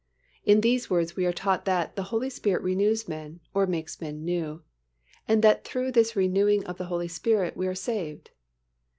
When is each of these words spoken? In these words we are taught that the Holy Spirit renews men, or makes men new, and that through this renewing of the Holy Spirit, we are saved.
In 0.45 0.61
these 0.61 0.89
words 0.89 1.15
we 1.15 1.27
are 1.27 1.31
taught 1.31 1.65
that 1.65 1.95
the 1.95 2.05
Holy 2.09 2.31
Spirit 2.31 2.63
renews 2.63 3.07
men, 3.07 3.39
or 3.53 3.67
makes 3.67 4.01
men 4.01 4.25
new, 4.25 4.63
and 5.27 5.43
that 5.43 5.63
through 5.63 5.91
this 5.91 6.15
renewing 6.15 6.65
of 6.65 6.79
the 6.79 6.85
Holy 6.85 7.07
Spirit, 7.07 7.55
we 7.55 7.67
are 7.67 7.75
saved. 7.75 8.31